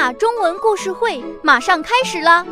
[0.00, 2.46] 娜中文故事会马上开始啦。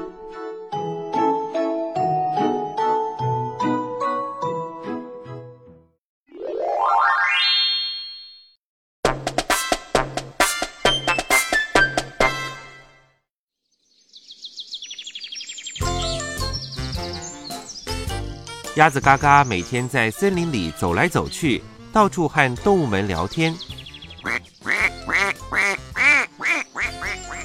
[18.74, 23.54] 鸭子嘎嘎每天在森林里走来走去，到处和动物们聊天。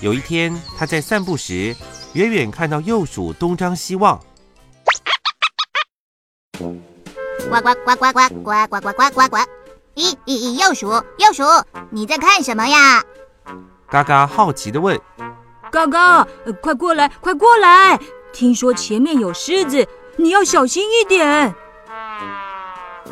[0.01, 1.75] 有一天，他在散步时，
[2.13, 4.19] 远远看到幼鼠东张西望。
[6.57, 9.37] 呱呱呱呱呱呱呱呱呱呱呱！
[9.93, 10.57] 咦咦咦！
[10.57, 10.87] 鼬鼠，
[11.19, 11.43] 鼬鼠，
[11.91, 13.03] 你在看什么呀？
[13.89, 14.99] 嘎嘎好奇地问。
[15.71, 16.27] 嘎嘎，
[16.63, 17.99] 快过来，快过来！
[18.33, 19.87] 听说前面有狮子。
[20.17, 21.53] 你要小心一点！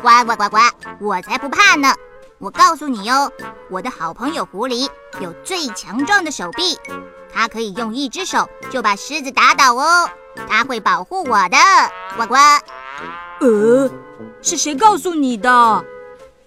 [0.02, 0.58] 呱呱呱呱！
[1.00, 1.94] 我才不怕呢！
[2.40, 3.30] 我告诉你哟，
[3.68, 4.88] 我的好朋友狐狸
[5.20, 6.78] 有最强壮的手臂，
[7.30, 10.08] 它可以用一只手就把狮子打倒哦。
[10.48, 11.58] 它会保护我的，
[12.16, 12.34] 呱呱。
[13.40, 13.90] 呃，
[14.40, 15.84] 是谁告诉你的？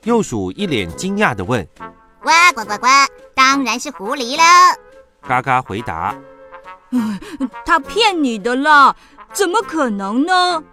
[0.01, 1.63] 幼鼠一脸惊讶地问。
[2.23, 2.87] 呱呱呱呱！
[3.35, 4.43] 当然是狐狸了。
[5.27, 6.15] 嘎嘎回答。
[6.89, 7.19] 嗯，
[7.63, 8.95] 他骗你的啦。
[9.31, 10.63] 怎么可能呢？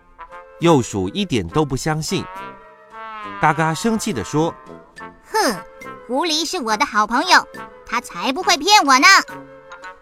[0.61, 2.25] 幼鼠一点都不相信。
[3.39, 4.55] 嘎嘎生气地说
[4.90, 4.90] ：“哼，
[6.11, 7.47] 狐狸是我的好朋友，
[7.87, 9.07] 他才不会骗我呢。”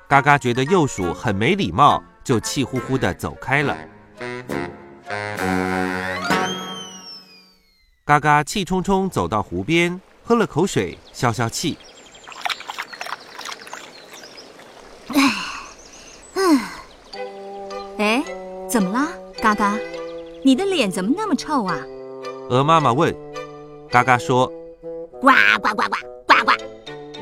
[0.09, 3.77] 嘎嘎觉得幼鼠很没礼貌，就气呼呼地走开了。
[8.07, 11.77] 嘎嘎气冲冲走到湖边，喝了口水，消消气。
[18.67, 19.09] 怎么啦，
[19.43, 19.77] 嘎嘎？
[20.43, 21.77] 你的脸怎么那么臭啊？
[22.49, 23.15] 鹅妈妈问。
[23.91, 24.51] 嘎嘎说
[25.21, 26.53] ：“呱呱呱呱呱呱！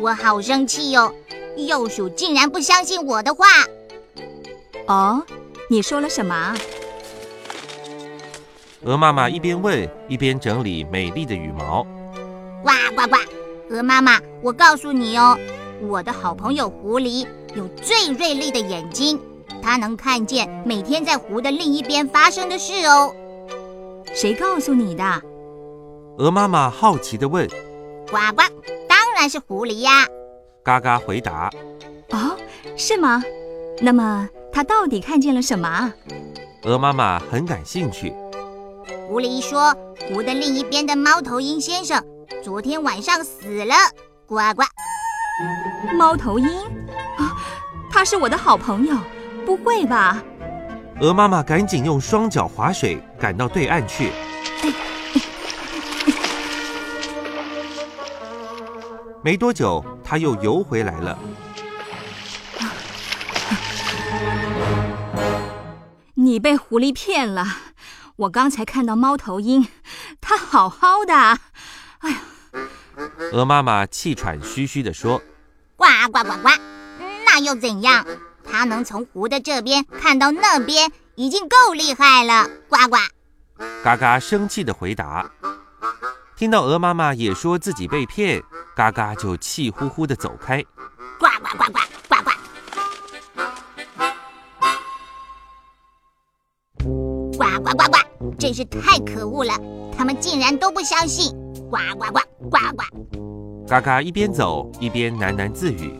[0.01, 1.13] 我好生气哟，
[1.57, 3.47] 幼鼠竟然不相信我的话。”
[4.87, 5.25] 哦，
[5.71, 6.55] 你说了什么？
[8.83, 11.85] 鹅妈妈一边问一边整理美丽的羽毛。
[12.63, 13.17] 呱呱呱！
[13.71, 15.37] 鹅妈妈，我告诉你哦，
[15.89, 19.19] 我的好朋友狐狸有最锐利的眼睛。
[19.63, 23.13] 它能看见每天在湖的另一边发生的事哦。
[24.15, 25.23] 谁告诉你的？
[26.19, 27.49] 鹅妈妈好奇地问。
[28.11, 28.43] 呱呱，
[28.89, 30.07] 当然是狐狸呀。
[30.63, 31.51] 嘎嘎回答。
[32.11, 32.37] 哦，
[32.77, 33.23] 是吗？
[33.81, 35.93] 那么它到底看见了什么？
[36.65, 38.13] 鹅妈妈很感兴趣。
[39.07, 39.75] 狐狸说，
[40.09, 42.03] 湖的另一边的猫头鹰先生
[42.43, 43.75] 昨天晚上死了。
[44.27, 44.63] 呱呱。
[45.97, 46.49] 猫头鹰？
[47.19, 47.37] 啊，
[47.91, 48.97] 他是我的好朋友。
[49.45, 50.21] 不会吧！
[51.01, 54.11] 鹅妈妈赶紧用双脚划水，赶到对岸去。
[59.23, 61.19] 没多久，他又游回来了。
[66.15, 67.47] 你被狐狸骗了！
[68.17, 69.69] 我刚才看到猫头鹰，
[70.21, 71.15] 它好好的。
[71.99, 72.21] 哎呀！
[73.33, 75.21] 鹅妈妈气喘吁吁地说
[75.77, 76.49] ：“呱呱呱呱，
[77.27, 78.07] 那又怎样？”
[78.49, 82.49] 它能从湖的这边看到那边，已经够厉害了。
[82.69, 82.97] 呱呱，
[83.85, 85.31] 嘎嘎生气的回答。
[86.37, 88.43] 听到鹅妈妈也说自己被骗，
[88.77, 90.63] 嘎嘎就气呼呼的走开。
[91.19, 91.81] 呱呱呱呱
[92.11, 92.31] 呱呱，
[97.39, 97.97] 呱呱呱呱，
[98.39, 99.59] 真是太可恶了！
[99.97, 101.35] 他们竟然都不相信。
[101.71, 102.21] 呱呱呱
[102.51, 102.85] 呱呱，
[103.67, 105.99] 嘎嘎一边走一边喃喃自语。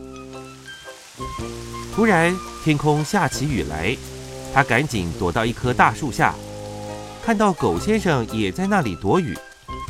[1.95, 3.97] 突然，天空下起雨来，
[4.53, 6.35] 他赶紧躲到一棵大树下，
[7.25, 9.35] 看到狗先生也在那里躲雨。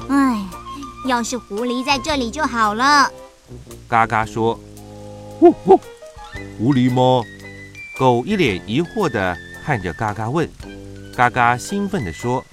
[0.09, 0.36] 唉，
[1.07, 3.09] 要是狐狸在这里就好了。
[3.87, 4.59] 嘎嘎说
[5.39, 5.79] ：“呼呼，
[6.57, 7.23] 狐狸吗？”
[7.97, 9.35] 狗一脸疑惑地
[9.65, 10.47] 看着嘎嘎问。
[11.15, 12.43] 嘎嘎兴奋地说：“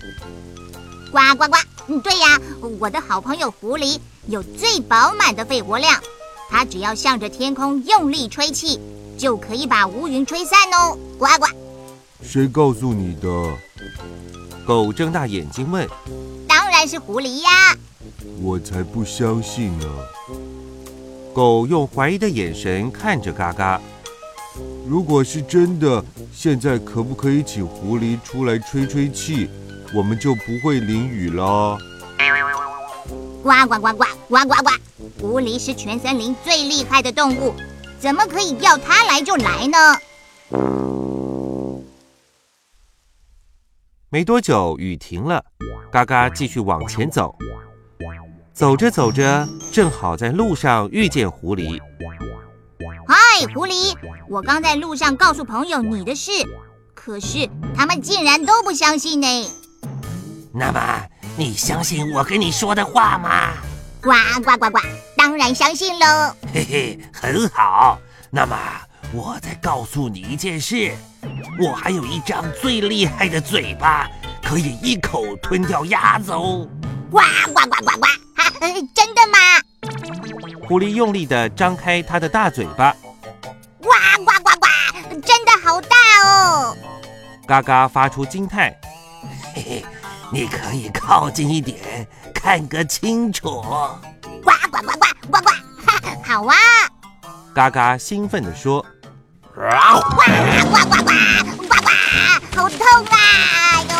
[1.13, 1.57] 呱呱呱！
[1.89, 2.41] 嗯，对呀，
[2.81, 3.99] 我的好朋友狐狸
[4.29, 6.01] 有最饱满的肺活量，
[6.49, 8.81] 它只要向着天空用力吹气。”
[9.17, 10.99] 就可以把乌云吹散哦！
[11.17, 11.47] 呱呱，
[12.21, 13.29] 谁告诉你的？
[14.67, 15.89] 狗睁大眼睛问。
[16.87, 17.77] 是狐狸呀！
[18.41, 19.87] 我才不相信呢！
[21.35, 23.81] 狗用怀疑的眼神看着嘎嘎。
[24.87, 29.49] 如果是真的，现在可不可以请狐狸出来吹吹气？
[29.95, 31.79] 我们就不会淋雨了。
[33.43, 34.71] 呱呱呱呱呱呱呱！
[35.21, 37.55] 狐狸是全森林最厉害的动物。
[37.99, 39.99] 怎么可以要它来就来呢？
[44.15, 45.45] 没多久，雨停了，
[45.91, 47.35] 嘎嘎继续往前走。
[48.53, 51.81] 走着走着，正好在路上遇见狐狸。
[53.09, 53.93] 嗨，狐狸，
[54.29, 56.31] 我刚在路上告诉朋友你的事，
[56.95, 59.27] 可是他们竟然都不相信呢。
[60.53, 60.81] 那么，
[61.37, 63.55] 你相信我跟你说的话吗？
[64.01, 64.13] 呱
[64.45, 64.79] 呱呱呱，
[65.17, 66.37] 当然相信喽。
[66.53, 67.99] 嘿嘿，很好。
[68.31, 68.57] 那么，
[69.13, 70.93] 我再告诉你一件事，
[71.61, 74.09] 我还有一张最厉害的嘴巴，
[74.43, 76.69] 可以一口吞掉鸭子哦。
[77.11, 77.21] 呱
[77.53, 78.07] 呱呱呱呱，
[78.37, 78.51] 哈，
[78.95, 79.39] 真的吗？
[80.67, 82.95] 狐狸用力地张开它的大嘴巴，
[83.81, 83.89] 呱
[84.25, 86.77] 呱呱呱，真的好大哦！
[87.47, 88.75] 嘎嘎发出惊叹。
[89.55, 89.85] 嘿嘿，
[90.33, 93.63] 你可以靠近一点，看个清楚。
[94.43, 95.51] 呱呱呱呱呱呱，
[95.87, 96.57] 哈， 好啊！
[97.55, 98.85] 嘎嘎兴奋地说。
[99.55, 99.67] 呱呱
[100.11, 100.19] 呱
[100.65, 101.11] 呱呱呱，
[102.57, 103.17] 好痛啊！
[103.89, 103.95] 哟！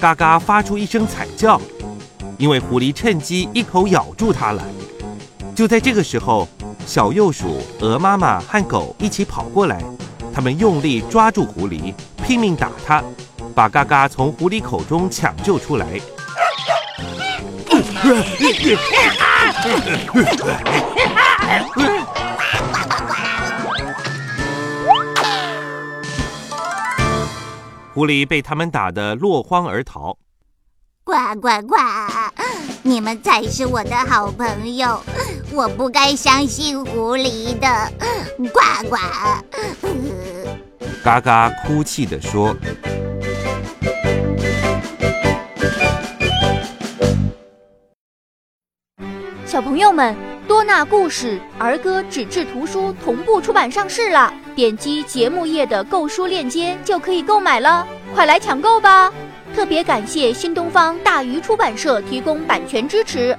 [0.00, 1.60] 嘎嘎发出一声惨叫，
[2.38, 4.60] 因为狐狸趁机一口咬住它了。
[5.54, 6.48] 就在这个时候，
[6.84, 9.80] 小鼬鼠、鹅妈妈和狗一起跑过来，
[10.34, 11.94] 他们用力抓住狐狸，
[12.24, 13.00] 拼命打它，
[13.54, 15.86] 把嘎嘎从狐狸口中抢救出来。
[27.94, 30.16] 狐狸被他们打得落荒而逃。
[31.04, 31.76] 呱呱呱！
[32.82, 34.98] 你们才是我的好朋友，
[35.52, 37.92] 我不该相信狐狸的。
[38.38, 38.96] 呱呱！
[41.04, 42.56] 嘎嘎哭泣地说。
[49.44, 50.16] 小朋友们，
[50.52, 59.10] 多纳故事儿歌纸质图书同步出版上市了，点击节目页的购书链接就可以购买了，快来抢购吧！
[59.56, 63.34] 特别感谢新东方大鱼出版社提供版权支持。